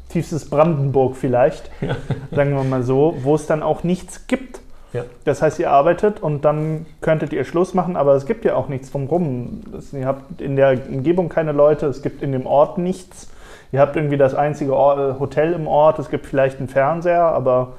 tiefstes 0.09 0.49
Brandenburg 0.49 1.17
vielleicht, 1.17 1.71
ja. 1.81 1.97
sagen 2.31 2.55
wir 2.55 2.65
mal 2.65 2.83
so, 2.83 3.17
wo 3.23 3.35
es 3.35 3.47
dann 3.47 3.63
auch 3.63 3.85
nichts 3.85 4.27
gibt. 4.27 4.61
Ja. 4.93 5.05
Das 5.25 5.41
heißt, 5.41 5.59
ihr 5.59 5.71
arbeitet 5.71 6.21
und 6.21 6.45
dann 6.45 6.85
könntet 7.01 7.33
ihr 7.33 7.45
Schluss 7.45 7.73
machen, 7.73 7.97
aber 7.97 8.15
es 8.15 8.27
gibt 8.27 8.45
ja 8.45 8.57
auch 8.57 8.69
nichts 8.69 8.91
drumherum. 8.91 9.63
Ihr 9.93 10.07
habt 10.07 10.41
in 10.43 10.57
der 10.57 10.79
Umgebung 10.89 11.31
keine 11.31 11.53
Leute, 11.53 11.87
es 11.87 12.03
gibt 12.03 12.23
in 12.23 12.33
dem 12.33 12.47
Ort 12.47 12.77
nichts. 12.77 13.29
Ihr 13.71 13.81
habt 13.81 13.97
irgendwie 13.97 14.19
das 14.19 14.35
einzige 14.35 14.73
Hotel 14.73 15.55
im 15.55 15.67
Ort, 15.67 15.99
es 15.99 16.11
gibt 16.11 16.27
vielleicht 16.27 16.59
einen 16.59 16.69
Fernseher, 16.69 17.23
aber 17.23 17.73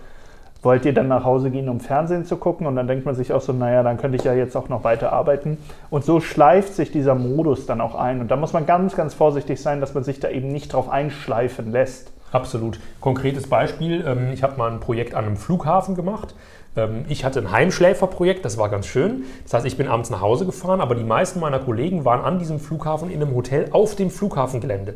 wollt 0.63 0.85
ihr 0.85 0.93
dann 0.93 1.09
nach 1.09 1.25
Hause 1.25 1.51
gehen, 1.51 1.69
um 1.69 1.79
Fernsehen 1.79 2.25
zu 2.25 2.37
gucken? 2.37 2.65
Und 2.65 2.75
dann 2.75 2.87
denkt 2.87 3.05
man 3.05 3.15
sich 3.15 3.33
auch 3.33 3.41
so, 3.41 3.53
naja, 3.53 3.83
dann 3.83 3.97
könnte 3.97 4.17
ich 4.17 4.23
ja 4.23 4.33
jetzt 4.33 4.55
auch 4.55 4.69
noch 4.69 4.83
weiter 4.83 5.13
arbeiten. 5.13 5.57
Und 5.89 6.05
so 6.05 6.19
schleift 6.19 6.73
sich 6.73 6.91
dieser 6.91 7.15
Modus 7.15 7.65
dann 7.65 7.81
auch 7.81 7.95
ein. 7.95 8.21
Und 8.21 8.31
da 8.31 8.35
muss 8.35 8.53
man 8.53 8.65
ganz, 8.65 8.95
ganz 8.95 9.13
vorsichtig 9.13 9.61
sein, 9.61 9.81
dass 9.81 9.93
man 9.93 10.03
sich 10.03 10.19
da 10.19 10.29
eben 10.29 10.47
nicht 10.47 10.73
drauf 10.73 10.89
einschleifen 10.89 11.71
lässt. 11.71 12.11
Absolut. 12.31 12.79
Konkretes 12.99 13.47
Beispiel, 13.47 14.03
ähm, 14.07 14.31
ich 14.33 14.41
habe 14.41 14.57
mal 14.57 14.71
ein 14.71 14.79
Projekt 14.79 15.13
an 15.13 15.25
einem 15.25 15.37
Flughafen 15.37 15.93
gemacht. 15.93 16.33
Ähm, 16.75 17.05
ich 17.07 17.25
hatte 17.25 17.39
ein 17.39 17.51
Heimschläferprojekt, 17.51 18.43
das 18.43 18.57
war 18.57 18.69
ganz 18.69 18.87
schön. 18.87 19.25
Das 19.43 19.53
heißt, 19.53 19.65
ich 19.67 19.77
bin 19.77 19.87
abends 19.87 20.09
nach 20.09 20.21
Hause 20.21 20.45
gefahren, 20.45 20.81
aber 20.81 20.95
die 20.95 21.03
meisten 21.03 21.39
meiner 21.39 21.59
Kollegen 21.59 22.05
waren 22.05 22.21
an 22.21 22.39
diesem 22.39 22.59
Flughafen 22.59 23.11
in 23.11 23.21
einem 23.21 23.35
Hotel 23.35 23.67
auf 23.71 23.95
dem 23.95 24.09
Flughafengelände. 24.09 24.95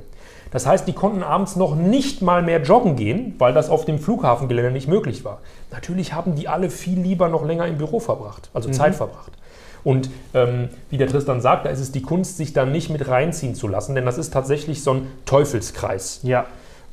Das 0.51 0.65
heißt, 0.65 0.87
die 0.87 0.93
konnten 0.93 1.23
abends 1.23 1.55
noch 1.55 1.75
nicht 1.75 2.21
mal 2.21 2.41
mehr 2.41 2.61
joggen 2.61 2.95
gehen, 2.95 3.35
weil 3.37 3.53
das 3.53 3.69
auf 3.69 3.85
dem 3.85 3.99
Flughafengelände 3.99 4.71
nicht 4.71 4.87
möglich 4.87 5.25
war. 5.25 5.39
Natürlich 5.71 6.13
haben 6.13 6.35
die 6.35 6.47
alle 6.47 6.69
viel 6.69 6.99
lieber 6.99 7.27
noch 7.29 7.45
länger 7.45 7.67
im 7.67 7.77
Büro 7.77 7.99
verbracht, 7.99 8.49
also 8.53 8.69
mhm. 8.69 8.73
Zeit 8.73 8.95
verbracht. 8.95 9.33
Und 9.83 10.09
ähm, 10.33 10.69
wie 10.89 10.97
der 10.97 11.07
Tristan 11.07 11.39
sagt, 11.41 11.65
da 11.65 11.69
ist 11.69 11.79
es 11.79 11.91
die 11.91 12.01
Kunst, 12.01 12.37
sich 12.37 12.53
da 12.53 12.65
nicht 12.65 12.89
mit 12.89 13.07
reinziehen 13.07 13.55
zu 13.55 13.67
lassen, 13.67 13.95
denn 13.95 14.05
das 14.05 14.17
ist 14.17 14.33
tatsächlich 14.33 14.83
so 14.83 14.91
ein 14.91 15.07
Teufelskreis. 15.25 16.19
Ja. 16.23 16.45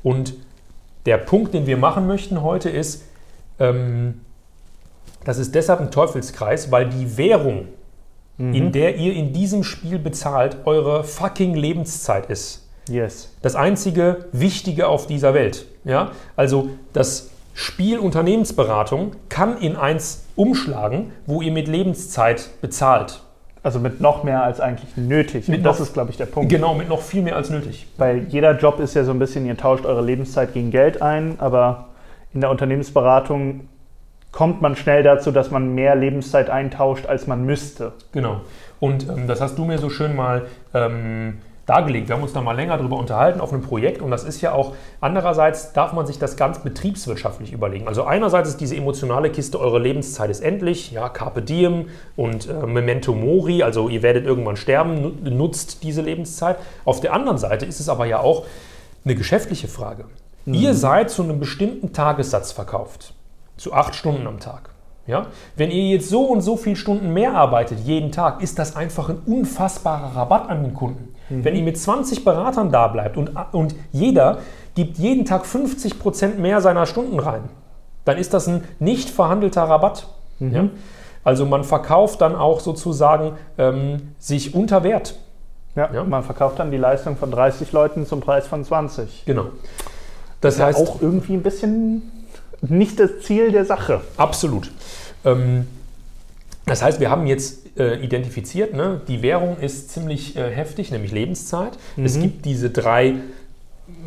Und 0.03 0.35
der 1.07 1.19
Punkt, 1.19 1.55
den 1.55 1.67
wir 1.67 1.77
machen 1.77 2.07
möchten 2.07 2.43
heute, 2.43 2.71
ist, 2.71 3.03
ähm, 3.59 4.21
das 5.25 5.39
ist 5.39 5.55
deshalb 5.55 5.81
ein 5.81 5.91
Teufelskreis, 5.91 6.71
weil 6.71 6.89
die 6.89 7.17
Währung, 7.17 7.67
mhm. 8.37 8.55
in 8.55 8.73
der 8.73 8.97
ihr 8.97 9.15
in 9.15 9.33
diesem 9.33 9.65
Spiel 9.65 9.99
bezahlt, 9.99 10.59
eure 10.65 11.05
fucking 11.05 11.55
Lebenszeit 11.55 12.31
ist. 12.31 12.64
Yes. 12.89 13.35
Das 13.43 13.57
einzige 13.57 14.27
Wichtige 14.33 14.89
auf 14.89 15.07
dieser 15.07 15.35
Welt. 15.35 15.67
Ja? 15.85 16.13
Also 16.37 16.71
das 16.93 17.31
Spiel 17.55 17.99
Unternehmensberatung 17.99 19.13
kann 19.29 19.59
in 19.59 19.77
eins 19.77 20.25
umschlagen, 20.37 21.13
wo 21.27 21.41
ihr 21.41 21.53
mit 21.53 21.69
Lebenszeit 21.69 22.51
bezahlt. 22.61 23.21
Also 23.63 23.79
mit 23.79 24.01
noch 24.01 24.25
mehr 24.25 24.43
als 24.43 24.61
eigentlich 24.61 24.97
nötig. 24.97 25.49
Mit 25.49 25.65
das 25.65 25.79
noch, 25.79 25.87
ist, 25.87 25.95
glaube 25.95 26.11
ich, 26.11 26.19
der 26.19 26.27
Punkt. 26.27 26.51
Genau, 26.51 26.75
mit 26.75 26.89
noch 26.89 27.01
viel 27.01 27.23
mehr 27.23 27.37
als 27.37 27.49
nötig. 27.49 27.87
Weil 27.97 28.25
jeder 28.29 28.59
Job 28.59 28.79
ist 28.79 28.95
ja 28.95 29.05
so 29.05 29.13
ein 29.13 29.19
bisschen, 29.19 29.47
ihr 29.47 29.57
tauscht 29.57 29.87
eure 29.87 30.03
Lebenszeit 30.03 30.53
gegen 30.53 30.71
Geld 30.71 31.01
ein, 31.01 31.37
aber 31.39 31.87
in 32.35 32.43
der 32.43 32.51
Unternehmensberatung 32.51 33.69
kommt 34.33 34.61
man 34.61 34.77
schnell 34.77 35.03
dazu, 35.03 35.31
dass 35.31 35.51
man 35.51 35.75
mehr 35.75 35.95
Lebenszeit 35.95 36.51
eintauscht, 36.51 37.07
als 37.07 37.27
man 37.27 37.47
müsste. 37.47 37.93
Genau. 38.13 38.41
Und 38.81 39.09
ähm, 39.09 39.27
das 39.29 39.41
hast 39.41 39.57
du 39.57 39.65
mir 39.65 39.79
so 39.79 39.89
schön 39.89 40.15
mal 40.15 40.47
ähm, 40.75 41.39
dargelegt. 41.67 42.09
Wir 42.09 42.17
haben 42.17 42.23
uns 42.23 42.33
da 42.33 42.41
mal 42.41 42.53
länger 42.53 42.77
darüber 42.77 42.97
unterhalten 42.99 43.41
auf 43.41 43.53
einem 43.53 43.63
Projekt 43.63 44.03
und 44.03 44.11
das 44.11 44.25
ist 44.25 44.41
ja 44.41 44.53
auch, 44.53 44.75
andererseits 45.01 45.73
darf 45.73 45.93
man 45.93 46.07
sich 46.07 46.19
das 46.19 46.37
ganz 46.37 46.59
betriebswirtschaftlich 46.59 47.53
überlegen. 47.53 47.89
Also 47.89 48.05
einerseits 48.05 48.51
ist 48.51 48.61
diese 48.61 48.77
emotionale 48.77 49.31
Kiste, 49.31 49.59
eure 49.59 49.79
Lebenszeit 49.79 50.31
ist 50.31 50.41
endlich, 50.41 50.93
ja, 50.93 51.09
Carpe 51.09 51.43
Diem 51.43 51.89
und 52.17 52.49
äh, 52.49 52.67
Memento 52.67 53.15
Mori, 53.15 53.63
also 53.63 53.89
ihr 53.89 54.03
werdet 54.03 54.27
irgendwann 54.27 54.57
sterben, 54.57 55.19
nutzt 55.23 55.83
diese 55.83 56.03
Lebenszeit. 56.03 56.59
Auf 56.85 57.01
der 57.01 57.13
anderen 57.15 57.39
Seite 57.39 57.65
ist 57.65 57.81
es 57.81 57.89
aber 57.89 58.05
ja 58.07 58.21
auch 58.21 58.45
eine 59.05 59.15
geschäftliche 59.15 59.69
Frage. 59.69 60.05
Mhm. 60.45 60.55
Ihr 60.55 60.75
seid 60.75 61.11
zu 61.11 61.23
einem 61.23 61.41
bestimmten 61.41 61.93
Tagessatz 61.93 62.53
verkauft, 62.53 63.15
zu 63.57 63.73
acht 63.73 63.95
Stunden 63.95 64.27
am 64.27 64.41
Tag. 64.41 64.71
Ja? 65.07 65.27
Wenn 65.57 65.71
ihr 65.71 65.89
jetzt 65.89 66.09
so 66.09 66.25
und 66.25 66.41
so 66.41 66.57
viele 66.57 66.77
Stunden 66.77 67.13
mehr 67.13 67.35
arbeitet 67.35 67.81
jeden 67.81 68.13
Tag, 68.13 68.43
ist 68.43 68.59
das 68.59 68.77
einfach 68.77 69.09
ein 69.09 69.19
unfassbarer 69.27 70.17
Rabatt 70.17 70.49
an 70.49 70.63
den 70.63 70.75
Kunden. 70.75 71.14
Mhm. 71.29 71.45
Wenn 71.45 71.57
ihr 71.57 71.63
mit 71.63 71.79
20 71.79 72.25
Beratern 72.25 72.71
da 72.71 72.89
bleibt 72.89 73.17
und, 73.17 73.33
und 73.53 73.75
jeder 73.93 74.39
gibt 74.75 74.99
jeden 74.99 75.25
Tag 75.25 75.47
50 75.47 75.99
Prozent 75.99 76.39
mehr 76.39 76.61
seiner 76.61 76.87
Stunden 76.87 77.19
rein, 77.19 77.43
dann 78.05 78.19
ist 78.19 78.35
das 78.35 78.47
ein 78.49 78.65
nicht 78.79 79.11
verhandelter 79.11 79.63
Rabatt. 79.63 80.09
Mhm. 80.39 80.55
Ja? 80.55 80.69
Also 81.23 81.47
man 81.47 81.65
verkauft 81.65 82.21
dann 82.21 82.37
auch 82.37 82.61
sozusagen 82.61 83.33
ähm, 83.57 84.15
sich 84.19 84.55
unter 84.55 84.85
Wert. 84.85 85.15
Ja, 85.75 85.91
ja, 85.93 86.05
man 86.05 86.23
verkauft 86.23 86.59
dann 86.59 86.71
die 86.71 86.77
Leistung 86.77 87.17
von 87.17 87.31
30 87.31 87.73
Leuten 87.73 88.07
zum 88.07 88.21
Preis 88.21 88.47
von 88.47 88.65
20. 88.65 89.25
Genau. 89.25 89.47
Das, 90.41 90.57
das 90.57 90.67
heißt 90.67 90.79
auch 90.79 91.01
irgendwie 91.01 91.33
ein 91.33 91.43
bisschen 91.43 92.13
nicht 92.61 93.01
das 93.01 93.21
Ziel 93.23 93.51
der 93.51 93.65
Sache. 93.65 94.03
Absolut. 94.17 94.71
Ähm, 95.25 95.67
das 96.67 96.83
heißt, 96.83 97.01
wir 97.01 97.11
haben 97.11 97.27
jetzt 97.27 97.79
äh, 97.79 97.97
identifiziert, 98.03 98.75
ne, 98.75 99.01
die 99.09 99.23
Währung 99.23 99.59
ist 99.61 99.91
ziemlich 99.91 100.37
äh, 100.37 100.51
heftig, 100.51 100.91
nämlich 100.91 101.13
Lebenszeit. 101.13 101.79
Mhm. 101.97 102.05
Es 102.05 102.19
gibt 102.19 102.45
diese 102.45 102.71
drei 102.71 103.17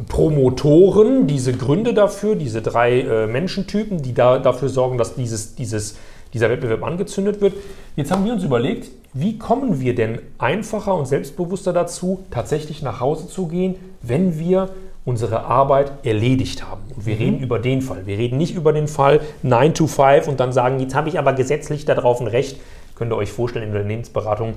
Promotoren, 0.07 1.27
diese 1.27 1.53
Gründe 1.53 1.93
dafür, 1.93 2.35
diese 2.35 2.61
drei 2.61 3.01
äh, 3.01 3.27
Menschentypen, 3.27 4.01
die 4.01 4.13
da, 4.13 4.39
dafür 4.39 4.69
sorgen, 4.69 4.97
dass 4.97 5.15
dieses, 5.15 5.55
dieses, 5.55 5.97
dieser 6.33 6.49
Wettbewerb 6.49 6.83
angezündet 6.83 7.41
wird. 7.41 7.53
Jetzt 7.95 8.11
haben 8.11 8.25
wir 8.25 8.33
uns 8.33 8.43
überlegt, 8.43 8.89
wie 9.13 9.37
kommen 9.37 9.79
wir 9.79 9.95
denn 9.95 10.19
einfacher 10.37 10.95
und 10.95 11.07
selbstbewusster 11.07 11.73
dazu, 11.73 12.25
tatsächlich 12.31 12.81
nach 12.81 12.99
Hause 12.99 13.27
zu 13.27 13.47
gehen, 13.47 13.75
wenn 14.01 14.39
wir 14.39 14.69
unsere 15.07 15.45
Arbeit 15.45 16.05
erledigt 16.05 16.67
haben. 16.67 16.81
Und 16.93 17.05
wir 17.05 17.15
mhm. 17.15 17.21
reden 17.21 17.39
über 17.39 17.59
den 17.59 17.81
Fall. 17.81 18.05
Wir 18.05 18.17
reden 18.17 18.37
nicht 18.37 18.53
über 18.53 18.73
den 18.73 18.89
Fall 18.89 19.21
9 19.41 19.73
to 19.73 19.87
5 19.87 20.27
und 20.27 20.41
dann 20.41 20.51
sagen, 20.51 20.81
jetzt 20.81 20.95
habe 20.95 21.07
ich 21.07 21.17
aber 21.17 21.31
gesetzlich 21.31 21.85
darauf 21.85 22.19
ein 22.19 22.27
Recht. 22.27 22.59
Könnt 22.95 23.13
ihr 23.13 23.15
euch 23.15 23.31
vorstellen, 23.31 23.67
in 23.67 23.71
der 23.71 23.81
Unternehmensberatung 23.83 24.55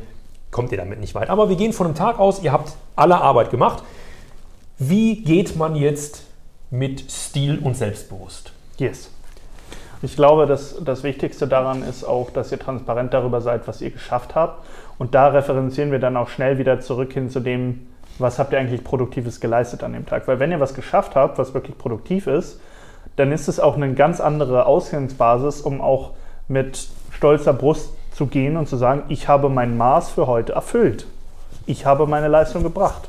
kommt 0.50 0.73
ihr 0.73 0.78
damit 0.78 0.99
nicht 0.99 1.14
weit. 1.14 1.30
Aber 1.30 1.49
wir 1.49 1.54
gehen 1.54 1.73
von 1.73 1.87
einem 1.87 1.95
Tag 1.95 2.19
aus, 2.19 2.42
ihr 2.42 2.50
habt 2.50 2.73
alle 2.97 3.21
Arbeit 3.21 3.52
gemacht. 3.52 3.85
Wie 4.76 5.23
geht 5.23 5.54
man 5.54 5.76
jetzt 5.76 6.25
mit 6.71 7.09
Stil 7.09 7.61
und 7.62 7.76
selbstbewusst? 7.76 8.52
Yes. 8.76 9.12
Ich 10.02 10.16
glaube, 10.16 10.47
dass 10.47 10.83
das 10.83 11.04
Wichtigste 11.04 11.47
daran 11.47 11.85
ist 11.85 12.02
auch, 12.02 12.30
dass 12.30 12.50
ihr 12.50 12.59
transparent 12.59 13.14
darüber 13.14 13.40
seid, 13.40 13.69
was 13.69 13.80
ihr 13.80 13.90
geschafft 13.90 14.35
habt. 14.35 14.66
Und 14.99 15.14
da 15.14 15.28
referenzieren 15.28 15.92
wir 15.92 16.00
dann 16.00 16.16
auch 16.16 16.28
schnell 16.28 16.59
wieder 16.59 16.80
zurück 16.80 17.12
hin 17.12 17.30
zu 17.30 17.38
dem, 17.38 17.87
was 18.20 18.38
habt 18.38 18.52
ihr 18.52 18.58
eigentlich 18.58 18.84
Produktives 18.84 19.40
geleistet 19.40 19.82
an 19.82 19.92
dem 19.92 20.06
Tag. 20.06 20.28
Weil 20.28 20.38
wenn 20.38 20.50
ihr 20.50 20.60
was 20.60 20.74
geschafft 20.74 21.14
habt, 21.16 21.38
was 21.38 21.54
wirklich 21.54 21.76
produktiv 21.76 22.26
ist, 22.26 22.60
dann 23.16 23.32
ist 23.32 23.48
es 23.48 23.60
auch 23.60 23.76
eine 23.76 23.94
ganz 23.94 24.20
andere 24.20 24.66
Ausgangsbasis, 24.66 25.60
um 25.60 25.80
auch 25.80 26.12
mit 26.48 26.88
stolzer 27.10 27.52
Brust 27.52 27.92
zu 28.12 28.26
gehen 28.26 28.56
und 28.56 28.68
zu 28.68 28.76
sagen, 28.76 29.02
ich 29.08 29.28
habe 29.28 29.48
mein 29.48 29.76
Maß 29.76 30.10
für 30.10 30.26
heute 30.26 30.52
erfüllt. 30.52 31.06
Ich 31.66 31.86
habe 31.86 32.06
meine 32.06 32.28
Leistung 32.28 32.62
gebracht. 32.62 33.08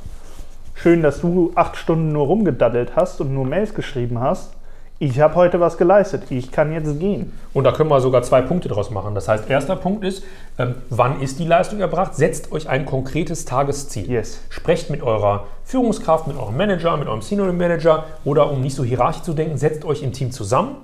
Schön, 0.75 1.01
dass 1.01 1.21
du 1.21 1.51
acht 1.55 1.75
Stunden 1.77 2.11
nur 2.11 2.27
rumgedaddelt 2.27 2.95
hast 2.95 3.21
und 3.21 3.33
nur 3.33 3.45
Mails 3.45 3.73
geschrieben 3.73 4.19
hast 4.19 4.53
ich 5.01 5.19
habe 5.19 5.33
heute 5.33 5.59
was 5.59 5.79
geleistet, 5.79 6.29
ich 6.29 6.51
kann 6.51 6.71
jetzt 6.71 6.99
gehen. 6.99 7.33
Und 7.55 7.63
da 7.63 7.71
können 7.71 7.89
wir 7.89 7.99
sogar 8.01 8.21
zwei 8.21 8.43
Punkte 8.43 8.69
draus 8.69 8.91
machen. 8.91 9.15
Das 9.15 9.27
heißt, 9.27 9.49
erster 9.49 9.75
Punkt 9.75 10.03
ist, 10.03 10.23
ähm, 10.59 10.75
wann 10.91 11.19
ist 11.21 11.39
die 11.39 11.47
Leistung 11.47 11.79
erbracht? 11.79 12.13
Setzt 12.13 12.51
euch 12.51 12.69
ein 12.69 12.85
konkretes 12.85 13.45
Tagesziel. 13.45 14.07
Yes. 14.07 14.41
Sprecht 14.49 14.91
mit 14.91 15.01
eurer 15.01 15.47
Führungskraft, 15.63 16.27
mit 16.27 16.37
eurem 16.37 16.55
Manager, 16.55 16.95
mit 16.97 17.07
eurem 17.07 17.23
Senior 17.23 17.51
Manager 17.51 18.03
oder 18.25 18.51
um 18.51 18.61
nicht 18.61 18.75
so 18.75 18.83
hierarchisch 18.83 19.23
zu 19.23 19.33
denken, 19.33 19.57
setzt 19.57 19.85
euch 19.85 20.03
im 20.03 20.13
Team 20.13 20.29
zusammen. 20.29 20.75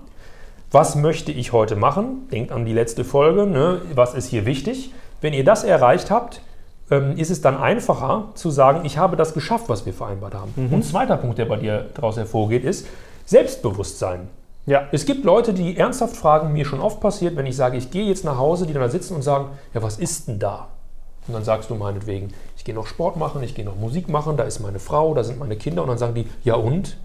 Was 0.72 0.96
möchte 0.96 1.32
ich 1.32 1.54
heute 1.54 1.76
machen? 1.76 2.28
Denkt 2.32 2.52
an 2.52 2.66
die 2.66 2.74
letzte 2.74 3.04
Folge. 3.04 3.46
Ne? 3.46 3.82
Was 3.94 4.16
ist 4.16 4.30
hier 4.30 4.48
wichtig? 4.48 4.92
Wenn 5.22 5.34
ihr 5.34 5.44
das 5.44 5.64
erreicht 5.64 6.10
habt, 6.10 6.42
ähm, 6.90 7.16
ist 7.18 7.30
es 7.30 7.42
dann 7.42 7.56
einfacher 7.56 8.30
zu 8.34 8.50
sagen, 8.50 8.82
ich 8.84 8.98
habe 8.98 9.16
das 9.16 9.36
geschafft, 9.36 9.66
was 9.70 9.86
wir 9.86 9.94
vereinbart 9.94 10.34
haben. 10.34 10.54
Mhm. 10.56 10.74
Und 10.74 10.86
zweiter 10.86 11.18
Punkt, 11.18 11.38
der 11.38 11.46
bei 11.46 11.58
dir 11.58 11.86
daraus 11.94 12.18
hervorgeht, 12.18 12.64
ist, 12.64 12.88
Selbstbewusstsein. 13.28 14.30
Ja. 14.66 14.88
Es 14.92 15.06
gibt 15.06 15.24
Leute, 15.26 15.54
die 15.54 15.78
ernsthaft 15.78 16.16
fragen, 16.16 16.54
mir 16.54 16.66
schon 16.66 16.80
oft 16.80 17.00
passiert, 17.02 17.36
wenn 17.36 17.46
ich 17.46 17.56
sage, 17.56 17.78
ich 17.78 17.92
gehe 17.92 18.06
jetzt 18.06 18.24
nach 18.24 18.38
Hause, 18.38 18.66
die 18.66 18.74
dann 18.74 18.82
da 18.82 18.90
sitzen 18.90 19.16
und 19.16 19.22
sagen, 19.22 19.50
ja, 19.74 19.84
was 19.84 19.98
ist 19.98 20.28
denn 20.28 20.40
da? 20.40 20.70
Und 21.28 21.34
dann 21.34 21.44
sagst 21.44 21.70
du 21.70 21.76
meinetwegen, 21.76 22.34
ich 22.56 22.64
gehe 22.64 22.74
noch 22.74 22.88
Sport 22.88 23.18
machen, 23.18 23.44
ich 23.44 23.54
gehe 23.54 23.66
noch 23.66 23.76
Musik 23.76 24.08
machen, 24.08 24.38
da 24.38 24.44
ist 24.44 24.60
meine 24.60 24.80
Frau, 24.80 25.14
da 25.14 25.26
sind 25.26 25.40
meine 25.40 25.58
Kinder 25.58 25.84
und 25.84 25.90
dann 25.90 25.98
sagen 25.98 26.16
die, 26.16 26.26
ja 26.44 26.56
und? 26.56 26.98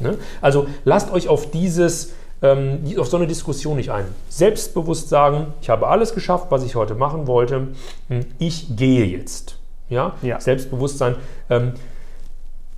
Ne? 0.00 0.18
Also 0.42 0.66
lasst 0.84 1.10
euch 1.12 1.28
auf 1.28 1.50
dieses, 1.50 2.12
ähm, 2.42 2.80
auf 2.98 3.08
so 3.08 3.16
eine 3.16 3.26
Diskussion 3.26 3.76
nicht 3.76 3.90
ein. 3.90 4.04
Selbstbewusst 4.28 5.08
sagen, 5.08 5.48
ich 5.62 5.70
habe 5.70 5.88
alles 5.88 6.14
geschafft, 6.14 6.46
was 6.50 6.62
ich 6.62 6.74
heute 6.74 6.94
machen 6.94 7.26
wollte, 7.26 7.68
hm, 8.08 8.26
ich 8.38 8.76
gehe 8.76 9.06
jetzt. 9.06 9.58
Ja? 9.88 10.14
ja. 10.20 10.40
Selbstbewusstsein. 10.40 11.16
Ähm, 11.48 11.72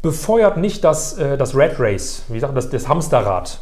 befeuert 0.02 0.56
nicht 0.56 0.84
das, 0.84 1.16
äh, 1.16 1.38
das 1.38 1.56
Red 1.56 1.78
Race, 1.78 2.24
wie 2.28 2.40
sagt 2.40 2.56
das, 2.56 2.68
das 2.68 2.88
Hamsterrad. 2.88 3.60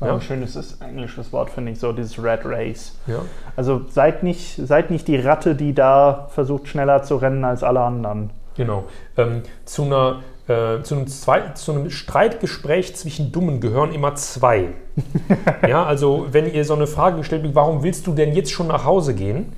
Ja. 0.00 0.14
Ein 0.14 0.22
schönes 0.22 0.78
englisches 0.80 1.30
Wort, 1.30 1.50
finde 1.50 1.72
ich, 1.72 1.78
so 1.78 1.92
dieses 1.92 2.22
Red 2.22 2.40
Race. 2.44 2.96
Ja. 3.06 3.20
Also 3.54 3.82
seid 3.90 4.22
nicht, 4.22 4.56
seid 4.56 4.90
nicht 4.90 5.06
die 5.08 5.16
Ratte, 5.16 5.54
die 5.54 5.74
da 5.74 6.28
versucht, 6.30 6.68
schneller 6.68 7.02
zu 7.02 7.16
rennen 7.16 7.44
als 7.44 7.62
alle 7.62 7.80
anderen. 7.80 8.30
Genau. 8.56 8.84
Ähm, 9.18 9.42
zu, 9.66 9.84
einer, 9.84 10.20
äh, 10.48 10.82
zu, 10.82 10.94
einem 10.94 11.06
zwei, 11.06 11.50
zu 11.50 11.72
einem 11.72 11.90
Streitgespräch 11.90 12.96
zwischen 12.96 13.30
Dummen 13.30 13.60
gehören 13.60 13.92
immer 13.92 14.14
zwei. 14.14 14.68
ja, 15.68 15.84
also 15.84 16.26
wenn 16.30 16.50
ihr 16.50 16.64
so 16.64 16.74
eine 16.74 16.86
Frage 16.86 17.18
gestellt 17.18 17.42
wird, 17.42 17.54
warum 17.54 17.82
willst 17.82 18.06
du 18.06 18.14
denn 18.14 18.32
jetzt 18.32 18.50
schon 18.50 18.68
nach 18.68 18.86
Hause 18.86 19.14
gehen? 19.14 19.52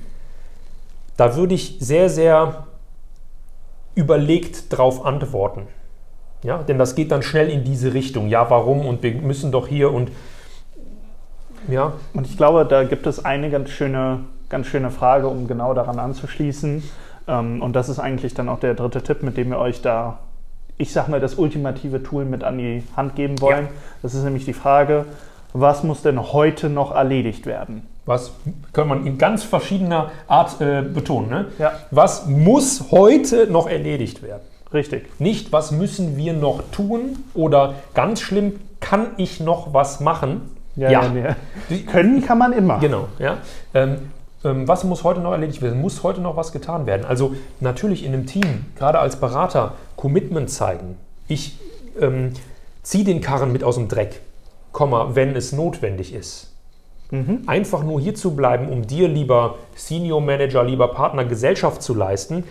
Da 1.15 1.37
würde 1.37 1.55
ich 1.55 1.77
sehr, 1.79 2.09
sehr 2.09 2.67
überlegt 3.95 4.77
drauf 4.77 5.05
antworten. 5.05 5.67
Ja, 6.43 6.57
denn 6.57 6.77
das 6.77 6.95
geht 6.95 7.11
dann 7.11 7.23
schnell 7.23 7.49
in 7.49 7.63
diese 7.63 7.93
Richtung. 7.93 8.27
Ja, 8.27 8.49
warum? 8.49 8.85
Und 8.85 9.01
wir 9.01 9.13
müssen 9.13 9.51
doch 9.51 9.67
hier 9.67 9.93
und 9.93 10.11
ja. 11.69 11.93
Und 12.13 12.27
ich 12.27 12.35
glaube, 12.35 12.65
da 12.65 12.83
gibt 12.83 13.07
es 13.07 13.23
eine 13.23 13.49
ganz 13.49 13.69
schöne, 13.69 14.25
ganz 14.49 14.67
schöne 14.67 14.91
Frage, 14.91 15.27
um 15.27 15.47
genau 15.47 15.73
daran 15.73 15.97
anzuschließen. 15.97 16.83
Ähm, 17.27 17.61
und 17.61 17.73
das 17.73 17.87
ist 17.87 17.99
eigentlich 17.99 18.33
dann 18.33 18.49
auch 18.49 18.59
der 18.59 18.73
dritte 18.73 19.01
Tipp, 19.01 19.23
mit 19.23 19.37
dem 19.37 19.53
ihr 19.53 19.59
euch 19.59 19.81
da 19.81 20.19
ich 20.77 20.91
sag 20.91 21.07
mal, 21.07 21.19
das 21.19 21.35
ultimative 21.35 22.03
Tool 22.03 22.25
mit 22.25 22.43
an 22.43 22.57
die 22.57 22.83
Hand 22.95 23.15
geben 23.15 23.39
wollen. 23.41 23.65
Ja. 23.65 23.71
Das 24.01 24.13
ist 24.13 24.23
nämlich 24.23 24.45
die 24.45 24.53
Frage, 24.53 25.05
was 25.53 25.83
muss 25.83 26.01
denn 26.01 26.33
heute 26.33 26.69
noch 26.69 26.93
erledigt 26.93 27.45
werden? 27.45 27.87
Was 28.05 28.31
kann 28.73 28.87
man 28.87 29.05
in 29.05 29.17
ganz 29.17 29.43
verschiedener 29.43 30.11
Art 30.27 30.59
äh, 30.59 30.81
betonen? 30.81 31.29
Ne? 31.29 31.45
Ja. 31.59 31.73
Was 31.91 32.25
muss 32.25 32.91
heute 32.91 33.47
noch 33.47 33.67
erledigt 33.67 34.23
werden? 34.23 34.41
Richtig. 34.73 35.07
Nicht, 35.19 35.51
was 35.51 35.71
müssen 35.71 36.17
wir 36.17 36.33
noch 36.33 36.63
tun 36.71 37.19
oder 37.33 37.75
ganz 37.93 38.21
schlimm, 38.21 38.59
kann 38.79 39.11
ich 39.17 39.39
noch 39.39 39.73
was 39.73 39.99
machen? 39.99 40.49
Ja, 40.75 40.89
ja. 40.89 41.13
ja 41.13 41.35
Können 41.91 42.25
kann 42.25 42.37
man 42.37 42.53
immer. 42.53 42.79
Genau. 42.79 43.07
Ja. 43.19 43.37
Ähm, 43.73 44.09
ähm, 44.43 44.67
was 44.67 44.83
muss 44.83 45.03
heute 45.03 45.19
noch 45.19 45.31
erledigt 45.31 45.61
werden? 45.61 45.79
Muss 45.79 46.03
heute 46.03 46.21
noch 46.21 46.35
was 46.35 46.51
getan 46.51 46.85
werden? 46.85 47.05
Also 47.05 47.35
natürlich 47.59 48.03
in 48.03 48.13
einem 48.13 48.25
Team, 48.25 48.65
gerade 48.75 48.99
als 48.99 49.15
Berater, 49.17 49.73
Commitment 49.95 50.49
zeigen. 50.49 50.97
Ich 51.27 51.59
ähm, 51.99 52.33
ziehe 52.81 53.05
den 53.05 53.21
Karren 53.21 53.51
mit 53.51 53.63
aus 53.63 53.75
dem 53.75 53.87
Dreck, 53.87 54.21
wenn 54.73 55.35
es 55.35 55.53
notwendig 55.53 56.13
ist. 56.13 56.51
Mhm. 57.11 57.43
Einfach 57.45 57.83
nur 57.83 58.01
hier 58.01 58.15
zu 58.15 58.35
bleiben, 58.35 58.69
um 58.69 58.87
dir, 58.87 59.07
lieber 59.07 59.55
Senior 59.75 60.19
Manager, 60.19 60.63
lieber 60.63 60.87
Partner, 60.89 61.25
Gesellschaft 61.25 61.81
zu 61.83 61.93
leisten, 61.93 62.43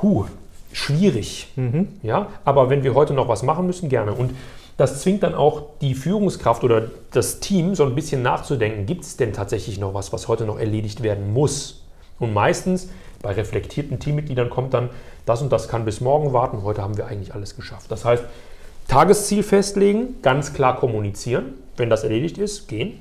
huh, 0.00 0.26
schwierig. 0.72 1.48
Mhm. 1.56 1.88
Ja? 2.02 2.28
Aber 2.44 2.70
wenn 2.70 2.82
wir 2.82 2.94
heute 2.94 3.14
noch 3.14 3.28
was 3.28 3.42
machen 3.42 3.66
müssen, 3.66 3.88
gerne. 3.88 4.12
Und 4.12 4.32
das 4.76 5.02
zwingt 5.02 5.24
dann 5.24 5.34
auch 5.34 5.64
die 5.80 5.94
Führungskraft 5.94 6.62
oder 6.62 6.90
das 7.12 7.40
Team 7.40 7.74
so 7.74 7.84
ein 7.84 7.94
bisschen 7.94 8.22
nachzudenken, 8.22 8.86
gibt 8.86 9.04
es 9.04 9.16
denn 9.16 9.32
tatsächlich 9.32 9.78
noch 9.78 9.92
was, 9.92 10.12
was 10.12 10.28
heute 10.28 10.44
noch 10.44 10.58
erledigt 10.58 11.02
werden 11.02 11.32
muss? 11.32 11.82
Und 12.20 12.32
meistens 12.32 12.88
bei 13.20 13.32
reflektierten 13.32 13.98
Teammitgliedern 13.98 14.50
kommt 14.50 14.74
dann, 14.74 14.90
das 15.26 15.42
und 15.42 15.52
das 15.52 15.68
kann 15.68 15.84
bis 15.84 16.00
morgen 16.00 16.32
warten, 16.32 16.62
heute 16.62 16.82
haben 16.82 16.96
wir 16.96 17.06
eigentlich 17.06 17.34
alles 17.34 17.56
geschafft. 17.56 17.90
Das 17.90 18.04
heißt, 18.04 18.24
Tagesziel 18.86 19.42
festlegen, 19.42 20.22
ganz 20.22 20.54
klar 20.54 20.76
kommunizieren, 20.76 21.54
wenn 21.76 21.90
das 21.90 22.04
erledigt 22.04 22.38
ist, 22.38 22.68
gehen. 22.68 23.00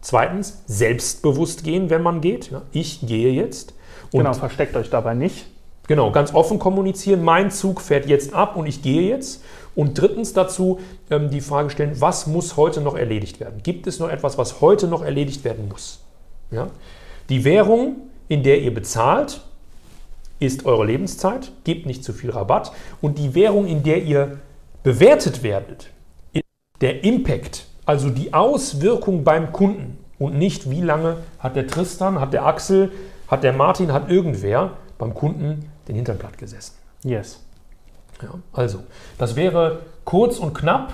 Zweitens, 0.00 0.62
selbstbewusst 0.66 1.62
gehen, 1.62 1.90
wenn 1.90 2.02
man 2.02 2.20
geht. 2.20 2.50
Ja, 2.50 2.62
ich 2.72 3.06
gehe 3.06 3.32
jetzt. 3.32 3.74
Und 4.12 4.20
genau, 4.20 4.32
versteckt 4.32 4.74
euch 4.74 4.90
dabei 4.90 5.14
nicht. 5.14 5.46
Genau, 5.90 6.12
ganz 6.12 6.32
offen 6.32 6.60
kommunizieren. 6.60 7.24
Mein 7.24 7.50
Zug 7.50 7.80
fährt 7.80 8.06
jetzt 8.06 8.32
ab 8.32 8.54
und 8.54 8.66
ich 8.66 8.80
gehe 8.80 9.10
jetzt. 9.10 9.42
Und 9.74 10.00
drittens 10.00 10.32
dazu 10.32 10.78
ähm, 11.10 11.30
die 11.30 11.40
Frage 11.40 11.68
stellen, 11.68 12.00
was 12.00 12.28
muss 12.28 12.56
heute 12.56 12.80
noch 12.80 12.94
erledigt 12.94 13.40
werden? 13.40 13.60
Gibt 13.64 13.88
es 13.88 13.98
noch 13.98 14.08
etwas, 14.08 14.38
was 14.38 14.60
heute 14.60 14.86
noch 14.86 15.02
erledigt 15.02 15.42
werden 15.42 15.68
muss? 15.68 15.98
Ja? 16.52 16.68
Die 17.28 17.42
Währung, 17.42 17.96
in 18.28 18.44
der 18.44 18.60
ihr 18.60 18.72
bezahlt, 18.72 19.40
ist 20.38 20.64
eure 20.64 20.86
Lebenszeit, 20.86 21.50
gebt 21.64 21.86
nicht 21.86 22.04
zu 22.04 22.12
viel 22.12 22.30
Rabatt. 22.30 22.70
Und 23.00 23.18
die 23.18 23.34
Währung, 23.34 23.66
in 23.66 23.82
der 23.82 24.00
ihr 24.04 24.38
bewertet 24.84 25.42
werdet, 25.42 25.90
ist 26.32 26.44
der 26.80 27.02
Impact, 27.02 27.66
also 27.84 28.10
die 28.10 28.32
Auswirkung 28.32 29.24
beim 29.24 29.50
Kunden 29.52 29.98
und 30.20 30.38
nicht 30.38 30.70
wie 30.70 30.82
lange 30.82 31.16
hat 31.40 31.56
der 31.56 31.66
Tristan, 31.66 32.20
hat 32.20 32.32
der 32.32 32.46
Axel, 32.46 32.92
hat 33.26 33.42
der 33.42 33.54
Martin, 33.54 33.92
hat 33.92 34.08
irgendwer 34.08 34.76
beim 35.00 35.14
Kunden 35.14 35.68
den 35.88 35.96
Hintern 35.96 36.18
platt 36.18 36.38
gesessen. 36.38 36.74
Yes. 37.02 37.42
Ja, 38.22 38.34
also, 38.52 38.84
das 39.18 39.34
wäre 39.34 39.80
kurz 40.04 40.38
und 40.38 40.54
knapp 40.54 40.92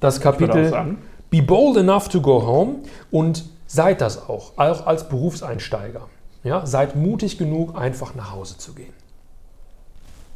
das 0.00 0.20
Kapitel 0.20 0.96
Be 1.30 1.40
bold 1.40 1.78
enough 1.78 2.08
to 2.08 2.20
go 2.20 2.46
home 2.46 2.80
und 3.10 3.44
seid 3.66 4.00
das 4.00 4.28
auch, 4.28 4.52
auch 4.58 4.86
als 4.86 5.08
Berufseinsteiger. 5.08 6.08
Ja, 6.44 6.66
seid 6.66 6.96
mutig 6.96 7.38
genug, 7.38 7.78
einfach 7.78 8.14
nach 8.14 8.32
Hause 8.32 8.58
zu 8.58 8.74
gehen. 8.74 8.92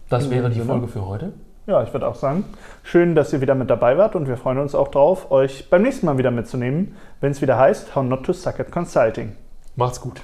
Das 0.08 0.30
wäre 0.30 0.49
die 0.49 0.61
Folge 0.61 0.88
für 0.88 1.04
heute. 1.06 1.32
Ja, 1.66 1.82
ich 1.82 1.92
würde 1.92 2.06
auch 2.06 2.14
sagen, 2.14 2.44
schön, 2.85 3.14
dass 3.14 3.32
ihr 3.32 3.40
wieder 3.40 3.56
mit 3.56 3.68
dabei 3.68 3.99
wart 3.99 4.14
und 4.14 4.28
wir 4.28 4.37
freuen 4.37 4.58
uns 4.58 4.75
auch 4.75 4.88
drauf, 4.88 5.30
euch 5.32 5.68
beim 5.68 5.82
nächsten 5.82 6.06
Mal 6.06 6.16
wieder 6.16 6.30
mitzunehmen, 6.30 6.96
wenn 7.20 7.32
es 7.32 7.42
wieder 7.42 7.58
heißt 7.58 7.96
How 7.96 8.04
Not 8.04 8.25
to 8.25 8.32
Suck 8.32 8.61
at 8.61 8.70
Consulting. 8.70 9.32
Macht's 9.75 10.00
gut. 10.00 10.23